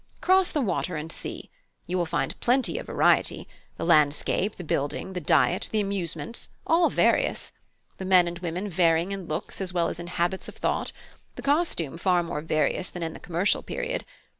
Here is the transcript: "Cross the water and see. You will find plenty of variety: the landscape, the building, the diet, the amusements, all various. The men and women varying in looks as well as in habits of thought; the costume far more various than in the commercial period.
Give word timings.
"Cross 0.19 0.53
the 0.53 0.61
water 0.61 0.95
and 0.95 1.11
see. 1.11 1.51
You 1.85 1.95
will 1.95 2.07
find 2.07 2.39
plenty 2.39 2.79
of 2.79 2.87
variety: 2.87 3.47
the 3.77 3.85
landscape, 3.85 4.55
the 4.55 4.63
building, 4.63 5.13
the 5.13 5.21
diet, 5.21 5.69
the 5.71 5.79
amusements, 5.79 6.49
all 6.65 6.89
various. 6.89 7.51
The 7.99 8.05
men 8.05 8.27
and 8.27 8.39
women 8.39 8.67
varying 8.67 9.11
in 9.11 9.27
looks 9.27 9.61
as 9.61 9.73
well 9.73 9.89
as 9.89 9.99
in 9.99 10.07
habits 10.07 10.47
of 10.47 10.55
thought; 10.55 10.91
the 11.35 11.43
costume 11.43 11.99
far 11.99 12.23
more 12.23 12.41
various 12.41 12.89
than 12.89 13.03
in 13.03 13.13
the 13.13 13.19
commercial 13.19 13.61
period. 13.61 14.03